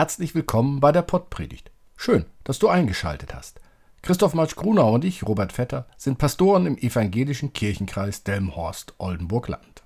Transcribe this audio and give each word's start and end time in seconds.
Herzlich 0.00 0.34
willkommen 0.34 0.80
bei 0.80 0.92
der 0.92 1.02
Pottpredigt. 1.02 1.70
Schön, 1.94 2.24
dass 2.42 2.58
du 2.58 2.68
eingeschaltet 2.68 3.34
hast. 3.34 3.60
Christoph 4.00 4.32
Matsch-Grunau 4.32 4.94
und 4.94 5.04
ich, 5.04 5.24
Robert 5.24 5.52
Vetter, 5.52 5.86
sind 5.98 6.16
Pastoren 6.16 6.64
im 6.64 6.78
evangelischen 6.78 7.52
Kirchenkreis 7.52 8.24
Delmenhorst-Oldenburg-Land. 8.24 9.82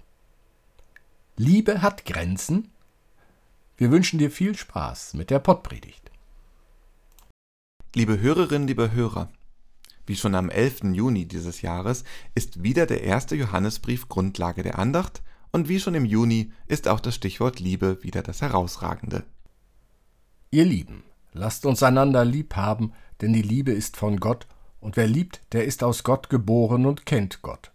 Liebe 1.37 1.83
hat 1.83 2.05
Grenzen? 2.05 2.71
Wir 3.77 3.91
wünschen 3.91 4.21
dir 4.21 4.31
viel 4.31 4.55
Spaß 4.55 5.15
mit 5.15 5.31
der 5.31 5.41
Pottpredigt. 5.41 6.13
Liebe 7.97 8.21
Hörerinnen, 8.21 8.69
liebe 8.69 8.93
Hörer, 8.93 9.33
wie 10.07 10.15
schon 10.15 10.37
am 10.37 10.49
11. 10.49 10.93
Juni 10.93 11.27
dieses 11.27 11.61
Jahres 11.61 12.05
ist 12.37 12.63
wieder 12.63 12.87
der 12.87 13.03
erste 13.03 13.35
Johannesbrief 13.35 14.09
Grundlage 14.09 14.63
der 14.63 14.79
Andacht 14.79 15.23
und 15.51 15.69
wie 15.69 15.81
schon 15.81 15.97
im 15.97 16.05
Juni 16.05 16.53
ist 16.69 16.87
auch 16.87 17.01
das 17.01 17.17
Stichwort 17.17 17.59
Liebe 17.59 18.01
wieder 18.05 18.23
das 18.23 18.43
Herausragende. 18.43 19.25
Ihr 20.55 20.65
Lieben, 20.65 21.03
lasst 21.33 21.67
uns 21.67 21.83
einander 21.83 22.25
lieb 22.25 22.55
haben, 22.55 22.93
denn 23.21 23.33
die 23.33 23.43
Liebe 23.43 23.73
ist 23.73 23.97
von 23.97 24.21
Gott, 24.21 24.47
und 24.79 24.97
wer 24.97 25.09
liebt, 25.09 25.41
der 25.51 25.65
ist 25.65 25.83
aus 25.83 26.05
Gott 26.05 26.31
geboren 26.31 26.87
und 26.87 27.07
kennt 27.07 27.43
Gott. 27.43 27.73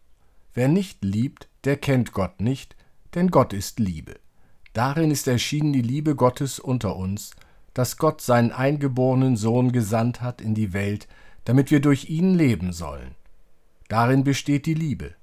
Wer 0.54 0.70
nicht 0.70 1.04
liebt, 1.04 1.50
der 1.66 1.76
kennt 1.76 2.14
Gott 2.14 2.40
nicht, 2.40 2.78
denn 3.16 3.32
Gott 3.32 3.52
ist 3.52 3.80
Liebe. 3.80 4.16
Darin 4.72 5.12
ist 5.12 5.28
erschienen 5.28 5.74
die 5.74 5.82
Liebe 5.82 6.16
Gottes 6.16 6.58
unter 6.58 6.96
uns, 6.96 7.32
dass 7.74 7.98
Gott 7.98 8.22
seinen 8.22 8.54
eingeborenen 8.54 9.36
Sohn 9.36 9.74
gesandt 9.74 10.22
hat 10.22 10.40
in 10.40 10.56
die 10.56 10.72
Welt, 10.72 11.10
damit 11.44 11.72
wir 11.72 11.82
durch 11.82 12.10
ihn 12.10 12.34
leben 12.34 12.72
sollen. 12.72 13.16
Darin 13.90 14.24
besteht 14.24 14.66
die 14.66 14.74
Liebe. 14.74 15.16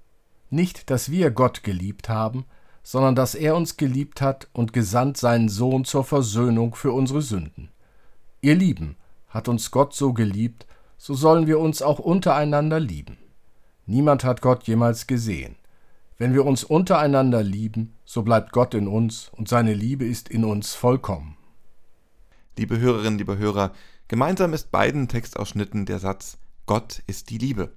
Nicht, 0.51 0.91
dass 0.91 1.11
wir 1.11 1.31
Gott 1.31 1.63
geliebt 1.63 2.11
haben, 2.11 2.45
sondern 2.87 3.17
dass 3.17 3.35
er 3.35 3.57
uns 3.57 3.77
geliebt 3.77 4.21
hat 4.21 4.47
und 4.53 4.73
gesandt 4.73 5.17
seinen 5.17 5.49
Sohn 5.49 5.85
zur 5.85 6.05
Versöhnung 6.05 6.77
für 6.77 6.93
unsere 6.93 7.21
Sünden. 7.21 7.71
Ihr 8.43 8.55
Lieben, 8.55 8.95
hat 9.27 9.49
uns 9.49 9.73
Gott 9.73 9.93
so 9.93 10.13
geliebt, 10.13 10.69
so 10.97 11.15
sollen 11.15 11.49
wir 11.49 11.59
uns 11.59 11.83
auch 11.83 11.99
untereinander 11.99 12.79
lieben. 12.79 13.19
Niemand 13.87 14.23
hat 14.23 14.41
Gott 14.41 14.69
jemals 14.69 15.09
gesehen. 15.09 15.57
Wenn 16.17 16.33
wir 16.33 16.47
uns 16.47 16.63
untereinander 16.63 17.43
lieben, 17.43 17.93
so 18.05 18.23
bleibt 18.23 18.53
Gott 18.53 18.73
in 18.73 18.87
uns 18.87 19.33
und 19.33 19.49
seine 19.49 19.75
Liebe 19.75 20.05
ist 20.05 20.29
in 20.29 20.45
uns 20.45 20.75
vollkommen. 20.75 21.37
Liebe 22.57 22.79
Hörerinnen, 22.79 23.19
liebe 23.19 23.37
Hörer, 23.37 23.73
gemeinsam 24.07 24.53
ist 24.53 24.71
beiden 24.71 25.09
Textausschnitten 25.09 25.87
der 25.87 25.99
Satz 25.99 26.39
Gott 26.67 27.03
ist 27.09 27.31
die 27.31 27.39
Liebe. 27.39 27.73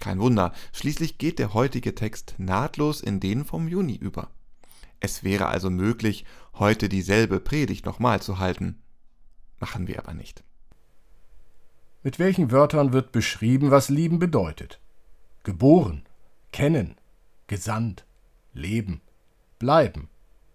Kein 0.00 0.20
Wunder, 0.20 0.52
schließlich 0.72 1.18
geht 1.18 1.38
der 1.38 1.54
heutige 1.54 1.94
Text 1.94 2.34
nahtlos 2.38 3.00
in 3.00 3.20
den 3.20 3.44
vom 3.44 3.68
Juni 3.68 3.96
über. 3.96 4.28
Es 5.00 5.22
wäre 5.24 5.46
also 5.46 5.70
möglich, 5.70 6.24
heute 6.54 6.88
dieselbe 6.88 7.40
Predigt 7.40 7.86
nochmal 7.86 8.22
zu 8.22 8.38
halten. 8.38 8.82
Machen 9.60 9.86
wir 9.86 9.98
aber 9.98 10.14
nicht. 10.14 10.42
Mit 12.02 12.18
welchen 12.18 12.50
Wörtern 12.50 12.92
wird 12.92 13.12
beschrieben, 13.12 13.70
was 13.70 13.88
lieben 13.88 14.18
bedeutet? 14.18 14.78
Geboren, 15.42 16.02
kennen, 16.52 16.96
gesandt, 17.46 18.04
leben, 18.52 19.00
bleiben 19.58 20.08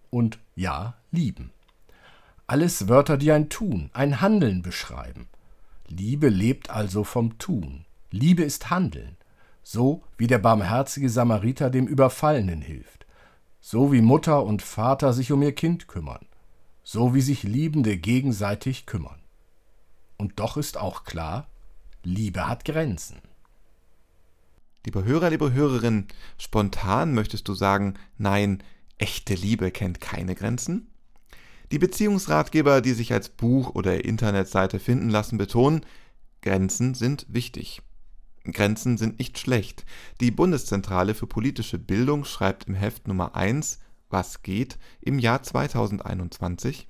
und 0.09 0.40
ja, 0.56 0.96
lieben. 1.12 1.52
Alles 2.46 2.88
Wörter, 2.88 3.18
die 3.18 3.31
ein 3.31 3.50
Tun, 3.50 3.90
ein 3.94 4.22
Handeln 4.22 4.62
beschreiben. 4.62 5.28
Liebe 5.88 6.30
lebt 6.30 6.69
also 6.69 7.03
vom 7.03 7.38
Tun. 7.38 7.86
Liebe 8.12 8.44
ist 8.44 8.69
Handeln 8.69 9.19
so 9.72 10.02
wie 10.18 10.25
der 10.25 10.40
barmherzige 10.40 11.12
Samariter 11.12 11.69
dem 11.69 11.85
Überfallenen 11.85 12.59
hilft, 12.59 13.06
so 13.59 13.91
wie 13.91 14.02
Mutter 14.02 14.44
und 14.44 14.63
Vater 14.63 15.13
sich 15.13 15.31
um 15.31 15.44
ihr 15.44 15.53
Kind 15.53 15.88
kümmern, 15.88 16.25
so 16.81 17.13
wie 17.13 17.22
sich 17.22 17.44
Liebende 17.44 17.96
gegenseitig 18.00 18.88
kümmern. 18.88 19.22
Und 20.18 20.40
doch 20.40 20.57
ist 20.57 20.80
auch 20.80 21.03
klar, 21.03 21.47
Liebe 22.03 22.47
hat 22.47 22.66
Grenzen. 22.66 23.22
Lieber 24.88 25.03
Hörer, 25.03 25.30
liebe 25.30 25.53
Hörerin, 25.53 26.07
spontan 26.40 27.13
möchtest 27.13 27.47
du 27.47 27.53
sagen, 27.53 27.94
nein, 28.18 28.63
echte 28.97 29.36
Liebe 29.36 29.69
kennt 29.69 30.01
keine 30.01 30.34
Grenzen? 30.34 30.90
Die 31.72 31.78
Beziehungsratgeber, 31.78 32.81
die 32.81 32.94
sich 32.94 33.13
als 33.13 33.30
Buch 33.30 33.75
oder 33.75 34.03
Internetseite 34.03 34.80
finden 34.80 35.12
lassen, 35.12 35.38
betonen, 35.38 35.86
Grenzen 36.41 36.96
sind 36.96 37.28
wichtig. 37.30 37.84
Grenzen 38.52 38.98
sind 38.98 39.20
nicht 39.20 39.38
schlecht. 39.40 39.86
Die 40.22 40.32
Bundeszentrale 40.32 41.14
für 41.14 41.28
politische 41.28 41.78
Bildung 41.78 42.26
schreibt 42.26 42.68
im 42.68 42.76
Heft 42.76 43.08
Nummer 43.08 43.36
1 43.36 43.80
Was 44.10 44.44
geht 44.44 44.78
im 45.02 45.20
Jahr 45.20 45.44
2021 45.44 46.88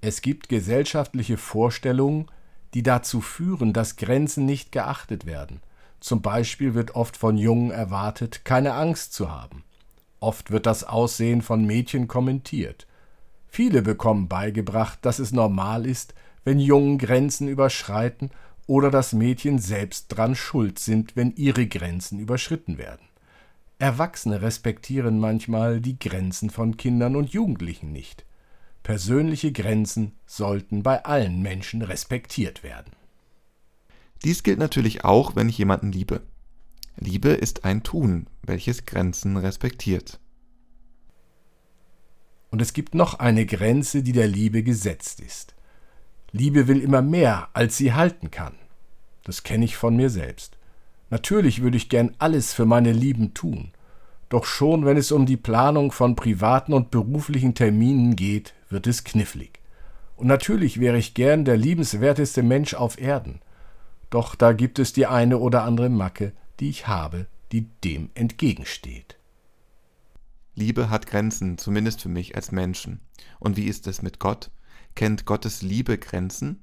Es 0.00 0.22
gibt 0.22 0.48
gesellschaftliche 0.48 1.36
Vorstellungen, 1.36 2.26
die 2.74 2.82
dazu 2.82 3.20
führen, 3.20 3.72
dass 3.72 3.96
Grenzen 3.96 4.46
nicht 4.46 4.72
geachtet 4.72 5.26
werden. 5.26 5.60
Zum 6.00 6.22
Beispiel 6.22 6.74
wird 6.74 6.94
oft 6.94 7.16
von 7.16 7.36
Jungen 7.36 7.70
erwartet, 7.70 8.44
keine 8.44 8.74
Angst 8.74 9.12
zu 9.12 9.30
haben. 9.30 9.62
Oft 10.20 10.50
wird 10.50 10.66
das 10.66 10.84
Aussehen 10.84 11.42
von 11.42 11.64
Mädchen 11.64 12.08
kommentiert. 12.08 12.86
Viele 13.48 13.82
bekommen 13.82 14.28
beigebracht, 14.28 14.98
dass 15.02 15.18
es 15.18 15.32
normal 15.32 15.84
ist, 15.84 16.14
wenn 16.44 16.58
Jungen 16.58 16.98
Grenzen 16.98 17.48
überschreiten 17.48 18.30
oder 18.66 18.90
das 18.90 19.12
Mädchen 19.12 19.58
selbst 19.58 20.08
dran 20.08 20.34
schuld 20.34 20.78
sind, 20.78 21.16
wenn 21.16 21.34
ihre 21.34 21.66
Grenzen 21.66 22.18
überschritten 22.18 22.78
werden. 22.78 23.06
Erwachsene 23.78 24.42
respektieren 24.42 25.18
manchmal 25.18 25.80
die 25.80 25.98
Grenzen 25.98 26.50
von 26.50 26.76
Kindern 26.76 27.16
und 27.16 27.30
Jugendlichen 27.30 27.90
nicht. 27.92 28.24
Persönliche 28.82 29.52
Grenzen 29.52 30.12
sollten 30.26 30.82
bei 30.82 31.04
allen 31.04 31.42
Menschen 31.42 31.82
respektiert 31.82 32.62
werden. 32.62 32.92
Dies 34.24 34.42
gilt 34.42 34.58
natürlich 34.58 35.04
auch, 35.04 35.34
wenn 35.34 35.48
ich 35.48 35.58
jemanden 35.58 35.90
liebe. 35.90 36.22
Liebe 36.96 37.30
ist 37.30 37.64
ein 37.64 37.82
Tun, 37.82 38.28
welches 38.42 38.86
Grenzen 38.86 39.36
respektiert. 39.36 40.20
Und 42.50 42.60
es 42.60 42.72
gibt 42.72 42.94
noch 42.94 43.18
eine 43.18 43.46
Grenze, 43.46 44.02
die 44.02 44.12
der 44.12 44.28
Liebe 44.28 44.62
gesetzt 44.62 45.20
ist. 45.20 45.54
Liebe 46.32 46.66
will 46.66 46.80
immer 46.80 47.02
mehr, 47.02 47.48
als 47.52 47.76
sie 47.76 47.92
halten 47.92 48.30
kann. 48.30 48.54
Das 49.24 49.42
kenne 49.42 49.64
ich 49.66 49.76
von 49.76 49.94
mir 49.94 50.10
selbst. 50.10 50.56
Natürlich 51.10 51.62
würde 51.62 51.76
ich 51.76 51.90
gern 51.90 52.14
alles 52.18 52.54
für 52.54 52.64
meine 52.64 52.92
Lieben 52.92 53.34
tun. 53.34 53.72
Doch 54.30 54.46
schon, 54.46 54.86
wenn 54.86 54.96
es 54.96 55.12
um 55.12 55.26
die 55.26 55.36
Planung 55.36 55.92
von 55.92 56.16
privaten 56.16 56.72
und 56.72 56.90
beruflichen 56.90 57.54
Terminen 57.54 58.16
geht, 58.16 58.54
wird 58.70 58.86
es 58.86 59.04
knifflig. 59.04 59.60
Und 60.16 60.26
natürlich 60.26 60.80
wäre 60.80 60.96
ich 60.96 61.12
gern 61.12 61.44
der 61.44 61.58
liebenswerteste 61.58 62.42
Mensch 62.42 62.72
auf 62.72 62.98
Erden. 62.98 63.40
Doch 64.08 64.34
da 64.34 64.52
gibt 64.52 64.78
es 64.78 64.94
die 64.94 65.06
eine 65.06 65.36
oder 65.36 65.64
andere 65.64 65.90
Macke, 65.90 66.32
die 66.60 66.70
ich 66.70 66.88
habe, 66.88 67.26
die 67.52 67.66
dem 67.84 68.08
entgegensteht. 68.14 69.16
Liebe 70.54 70.88
hat 70.88 71.06
Grenzen, 71.06 71.58
zumindest 71.58 72.00
für 72.00 72.08
mich 72.08 72.36
als 72.36 72.52
Menschen. 72.52 73.00
Und 73.38 73.58
wie 73.58 73.64
ist 73.64 73.86
es 73.86 74.00
mit 74.00 74.18
Gott? 74.18 74.50
Kennt 74.94 75.24
Gottes 75.24 75.62
Liebe 75.62 75.98
Grenzen? 75.98 76.62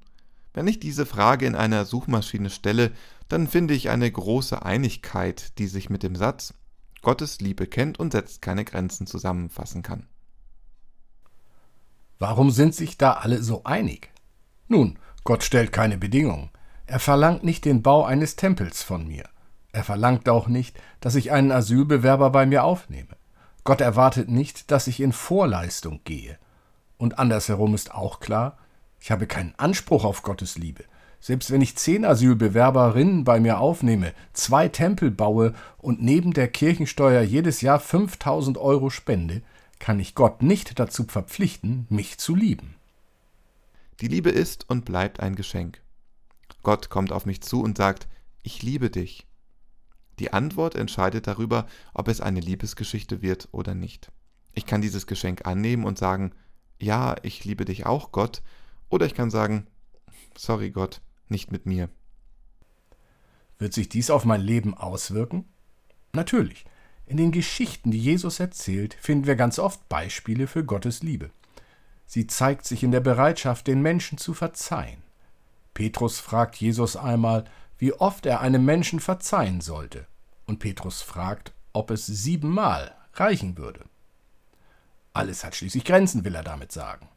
Wenn 0.53 0.67
ich 0.67 0.79
diese 0.79 1.05
Frage 1.05 1.45
in 1.45 1.55
einer 1.55 1.85
Suchmaschine 1.85 2.49
stelle, 2.49 2.91
dann 3.27 3.47
finde 3.47 3.73
ich 3.73 3.89
eine 3.89 4.11
große 4.11 4.63
Einigkeit, 4.63 5.57
die 5.59 5.67
sich 5.67 5.89
mit 5.89 6.03
dem 6.03 6.15
Satz 6.15 6.53
Gottes 7.01 7.39
Liebe 7.39 7.67
kennt 7.67 7.99
und 7.99 8.11
setzt 8.11 8.41
keine 8.41 8.65
Grenzen 8.65 9.07
zusammenfassen 9.07 9.83
kann. 9.83 10.07
Warum 12.17 12.51
sind 12.51 12.75
sich 12.75 12.97
da 12.97 13.13
alle 13.13 13.41
so 13.41 13.63
einig? 13.63 14.11
Nun, 14.67 14.99
Gott 15.23 15.43
stellt 15.43 15.71
keine 15.71 15.97
Bedingungen. 15.97 16.49
Er 16.85 16.99
verlangt 16.99 17.43
nicht 17.43 17.65
den 17.65 17.81
Bau 17.81 18.03
eines 18.03 18.35
Tempels 18.35 18.83
von 18.83 19.07
mir. 19.07 19.29
Er 19.71 19.83
verlangt 19.83 20.27
auch 20.27 20.47
nicht, 20.47 20.77
dass 20.99 21.15
ich 21.15 21.31
einen 21.31 21.51
Asylbewerber 21.51 22.31
bei 22.31 22.45
mir 22.45 22.63
aufnehme. 22.63 23.15
Gott 23.63 23.81
erwartet 23.81 24.29
nicht, 24.29 24.71
dass 24.71 24.87
ich 24.87 24.99
in 24.99 25.13
Vorleistung 25.13 26.01
gehe. 26.03 26.37
Und 26.99 27.17
andersherum 27.17 27.73
ist 27.73 27.95
auch 27.95 28.19
klar, 28.19 28.57
ich 28.99 29.09
habe 29.09 29.25
keinen 29.25 29.55
Anspruch 29.57 30.03
auf 30.03 30.21
Gottes 30.21 30.57
Liebe. 30.57 30.83
Selbst 31.21 31.49
wenn 31.49 31.61
ich 31.61 31.77
zehn 31.77 32.03
Asylbewerberinnen 32.03 33.23
bei 33.23 33.39
mir 33.39 33.59
aufnehme, 33.59 34.13
zwei 34.33 34.67
Tempel 34.67 35.09
baue 35.09 35.53
und 35.77 36.01
neben 36.03 36.33
der 36.33 36.49
Kirchensteuer 36.49 37.21
jedes 37.21 37.61
Jahr 37.61 37.79
5000 37.79 38.57
Euro 38.57 38.89
spende, 38.89 39.41
kann 39.79 39.99
ich 39.99 40.13
Gott 40.13 40.41
nicht 40.41 40.77
dazu 40.77 41.05
verpflichten, 41.05 41.87
mich 41.89 42.17
zu 42.17 42.35
lieben. 42.35 42.75
Die 44.01 44.09
Liebe 44.09 44.29
ist 44.29 44.69
und 44.69 44.83
bleibt 44.83 45.21
ein 45.21 45.35
Geschenk. 45.35 45.81
Gott 46.63 46.89
kommt 46.89 47.13
auf 47.13 47.25
mich 47.25 47.41
zu 47.41 47.61
und 47.61 47.77
sagt, 47.77 48.09
ich 48.43 48.61
liebe 48.61 48.89
dich. 48.89 49.25
Die 50.19 50.33
Antwort 50.33 50.75
entscheidet 50.75 51.27
darüber, 51.27 51.65
ob 51.93 52.09
es 52.09 52.19
eine 52.19 52.41
Liebesgeschichte 52.41 53.21
wird 53.21 53.47
oder 53.53 53.73
nicht. 53.73 54.11
Ich 54.51 54.65
kann 54.65 54.81
dieses 54.81 55.07
Geschenk 55.07 55.47
annehmen 55.47 55.85
und 55.85 55.97
sagen, 55.97 56.33
ja, 56.79 57.15
ich 57.23 57.45
liebe 57.45 57.65
dich 57.65 57.85
auch, 57.85 58.11
Gott, 58.11 58.41
oder 58.89 59.05
ich 59.05 59.13
kann 59.13 59.29
sagen, 59.29 59.67
sorry 60.35 60.71
Gott, 60.71 61.01
nicht 61.27 61.51
mit 61.51 61.65
mir. 61.65 61.89
Wird 63.57 63.73
sich 63.73 63.89
dies 63.89 64.09
auf 64.09 64.25
mein 64.25 64.41
Leben 64.41 64.73
auswirken? 64.73 65.45
Natürlich. 66.13 66.65
In 67.05 67.17
den 67.17 67.31
Geschichten, 67.31 67.91
die 67.91 67.99
Jesus 67.99 68.39
erzählt, 68.39 68.93
finden 68.93 69.25
wir 69.25 69.35
ganz 69.35 69.59
oft 69.59 69.89
Beispiele 69.89 70.47
für 70.47 70.63
Gottes 70.63 71.03
Liebe. 71.03 71.31
Sie 72.05 72.27
zeigt 72.27 72.65
sich 72.65 72.83
in 72.83 72.91
der 72.91 73.01
Bereitschaft, 73.01 73.67
den 73.67 73.81
Menschen 73.81 74.17
zu 74.17 74.33
verzeihen. 74.33 75.03
Petrus 75.73 76.19
fragt 76.19 76.55
Jesus 76.55 76.95
einmal, 76.95 77.45
wie 77.77 77.93
oft 77.93 78.25
er 78.25 78.41
einem 78.41 78.63
Menschen 78.63 78.99
verzeihen 78.99 79.61
sollte. 79.61 80.07
Und 80.45 80.59
Petrus 80.59 81.01
fragt, 81.01 81.53
ob 81.73 81.91
es 81.91 82.05
siebenmal 82.05 82.95
reichen 83.13 83.57
würde. 83.57 83.85
Alles 85.13 85.43
hat 85.43 85.55
schließlich 85.55 85.85
Grenzen, 85.85 86.23
will 86.23 86.35
er 86.35 86.43
damit 86.43 86.71
sagen. 86.71 87.07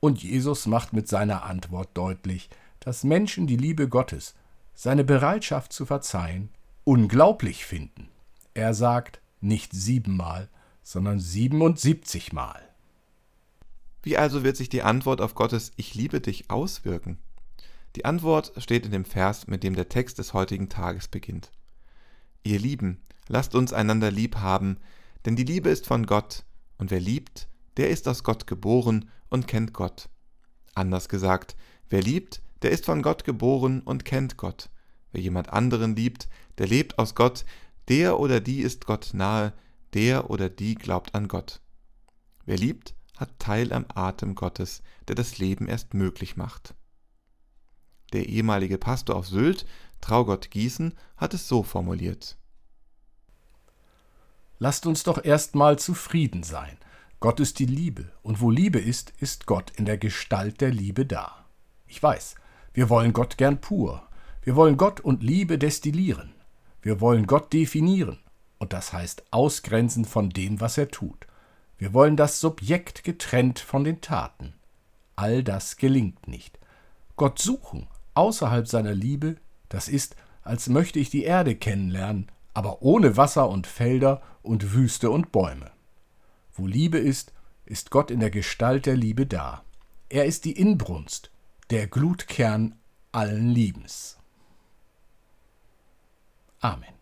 Und 0.00 0.22
Jesus 0.22 0.66
macht 0.66 0.92
mit 0.92 1.08
seiner 1.08 1.44
Antwort 1.44 1.88
deutlich, 1.94 2.50
dass 2.80 3.04
Menschen 3.04 3.46
die 3.46 3.56
Liebe 3.56 3.88
Gottes, 3.88 4.34
seine 4.74 5.04
Bereitschaft 5.04 5.72
zu 5.72 5.86
verzeihen, 5.86 6.50
unglaublich 6.84 7.64
finden. 7.64 8.08
Er 8.52 8.74
sagt 8.74 9.20
nicht 9.40 9.72
siebenmal, 9.72 10.48
sondern 10.82 11.20
siebenundsiebzigmal. 11.20 12.60
Wie 14.02 14.18
also 14.18 14.44
wird 14.44 14.56
sich 14.56 14.68
die 14.68 14.82
Antwort 14.82 15.22
auf 15.22 15.34
Gottes 15.34 15.72
Ich 15.76 15.94
liebe 15.94 16.20
dich 16.20 16.50
auswirken? 16.50 17.18
Die 17.96 18.04
Antwort 18.04 18.52
steht 18.58 18.84
in 18.84 18.92
dem 18.92 19.04
Vers, 19.04 19.46
mit 19.46 19.62
dem 19.62 19.74
der 19.74 19.88
Text 19.88 20.18
des 20.18 20.34
heutigen 20.34 20.68
Tages 20.68 21.08
beginnt. 21.08 21.50
Ihr 22.42 22.58
Lieben, 22.58 23.00
lasst 23.28 23.54
uns 23.54 23.72
einander 23.72 24.10
lieb 24.10 24.36
haben, 24.36 24.76
denn 25.24 25.36
die 25.36 25.44
Liebe 25.44 25.70
ist 25.70 25.86
von 25.86 26.04
Gott, 26.04 26.44
und 26.84 26.90
wer 26.90 27.00
liebt, 27.00 27.48
der 27.78 27.88
ist 27.88 28.06
aus 28.08 28.24
Gott 28.24 28.46
geboren 28.46 29.08
und 29.30 29.48
kennt 29.48 29.72
Gott. 29.72 30.10
Anders 30.74 31.08
gesagt, 31.08 31.56
wer 31.88 32.02
liebt, 32.02 32.42
der 32.60 32.72
ist 32.72 32.84
von 32.84 33.00
Gott 33.00 33.24
geboren 33.24 33.80
und 33.80 34.04
kennt 34.04 34.36
Gott. 34.36 34.68
Wer 35.10 35.22
jemand 35.22 35.48
anderen 35.48 35.96
liebt, 35.96 36.28
der 36.58 36.66
lebt 36.66 36.98
aus 36.98 37.14
Gott, 37.14 37.46
der 37.88 38.20
oder 38.20 38.42
die 38.42 38.60
ist 38.60 38.84
Gott 38.84 39.12
nahe, 39.14 39.54
der 39.94 40.28
oder 40.28 40.50
die 40.50 40.74
glaubt 40.74 41.14
an 41.14 41.26
Gott. 41.26 41.62
Wer 42.44 42.58
liebt, 42.58 42.94
hat 43.16 43.38
Teil 43.38 43.72
am 43.72 43.86
Atem 43.94 44.34
Gottes, 44.34 44.82
der 45.08 45.14
das 45.14 45.38
Leben 45.38 45.66
erst 45.68 45.94
möglich 45.94 46.36
macht. 46.36 46.74
Der 48.12 48.28
ehemalige 48.28 48.76
Pastor 48.76 49.16
auf 49.16 49.26
Sylt, 49.26 49.64
Traugott 50.02 50.50
Gießen, 50.50 50.92
hat 51.16 51.32
es 51.32 51.48
so 51.48 51.62
formuliert. 51.62 52.36
Lasst 54.64 54.86
uns 54.86 55.02
doch 55.02 55.22
erstmal 55.22 55.78
zufrieden 55.78 56.42
sein. 56.42 56.78
Gott 57.20 57.38
ist 57.38 57.58
die 57.58 57.66
Liebe, 57.66 58.10
und 58.22 58.40
wo 58.40 58.50
Liebe 58.50 58.78
ist, 58.78 59.12
ist 59.20 59.44
Gott 59.44 59.70
in 59.76 59.84
der 59.84 59.98
Gestalt 59.98 60.62
der 60.62 60.70
Liebe 60.70 61.04
da. 61.04 61.44
Ich 61.86 62.02
weiß, 62.02 62.34
wir 62.72 62.88
wollen 62.88 63.12
Gott 63.12 63.36
gern 63.36 63.60
pur. 63.60 64.08
Wir 64.40 64.56
wollen 64.56 64.78
Gott 64.78 65.00
und 65.00 65.22
Liebe 65.22 65.58
destillieren. 65.58 66.32
Wir 66.80 67.02
wollen 67.02 67.26
Gott 67.26 67.52
definieren, 67.52 68.20
und 68.56 68.72
das 68.72 68.94
heißt 68.94 69.24
ausgrenzen 69.32 70.06
von 70.06 70.30
dem, 70.30 70.62
was 70.62 70.78
er 70.78 70.88
tut. 70.88 71.26
Wir 71.76 71.92
wollen 71.92 72.16
das 72.16 72.40
Subjekt 72.40 73.04
getrennt 73.04 73.58
von 73.58 73.84
den 73.84 74.00
Taten. 74.00 74.54
All 75.14 75.42
das 75.42 75.76
gelingt 75.76 76.26
nicht. 76.26 76.58
Gott 77.16 77.38
suchen, 77.38 77.86
außerhalb 78.14 78.66
seiner 78.66 78.94
Liebe, 78.94 79.36
das 79.68 79.88
ist, 79.88 80.16
als 80.42 80.70
möchte 80.70 81.00
ich 81.00 81.10
die 81.10 81.24
Erde 81.24 81.54
kennenlernen, 81.54 82.30
aber 82.54 82.82
ohne 82.82 83.16
Wasser 83.16 83.48
und 83.48 83.66
Felder 83.66 84.22
und 84.42 84.72
Wüste 84.72 85.10
und 85.10 85.32
Bäume. 85.32 85.70
Wo 86.54 86.66
Liebe 86.66 86.98
ist, 86.98 87.32
ist 87.66 87.90
Gott 87.90 88.10
in 88.10 88.20
der 88.20 88.30
Gestalt 88.30 88.86
der 88.86 88.96
Liebe 88.96 89.26
da. 89.26 89.64
Er 90.08 90.24
ist 90.24 90.44
die 90.44 90.52
Inbrunst, 90.52 91.30
der 91.70 91.88
Glutkern 91.88 92.76
allen 93.10 93.50
Liebens. 93.50 94.18
Amen. 96.60 96.94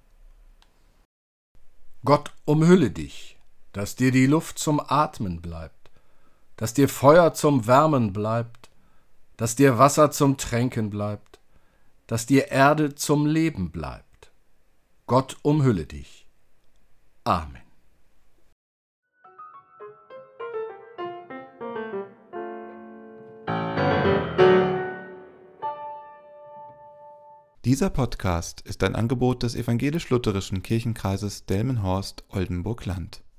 Gott 2.05 2.32
umhülle 2.44 2.90
dich, 2.90 3.38
dass 3.72 3.94
dir 3.94 4.10
die 4.10 4.26
Luft 4.26 4.58
zum 4.58 4.81
Atmen 4.81 5.40
bleibt, 5.40 5.90
dass 6.56 6.75
dir 6.75 6.88
Feuer 6.88 7.34
zum 7.34 7.66
Wärmen 7.66 8.12
bleibt, 8.12 8.70
dass 9.37 9.56
dir 9.56 9.78
Wasser 9.78 10.10
zum 10.10 10.37
Tränken 10.37 10.90
bleibt, 10.90 11.38
dass 12.06 12.26
dir 12.26 12.50
Erde 12.50 12.94
zum 12.94 13.26
Leben 13.26 13.70
bleibt. 13.70 14.12
Gott 15.12 15.37
umhülle 15.43 15.85
dich. 15.85 16.26
Amen. 17.25 17.61
Dieser 27.67 27.91
Podcast 27.91 28.62
ist 28.62 28.82
ein 28.85 28.97
Angebot 28.97 29.43
des 29.43 29.55
evangelisch-lutherischen 29.55 30.62
Kirchenkreises 30.62 31.44
Delmenhorst-Oldenburg-Land. 31.44 33.23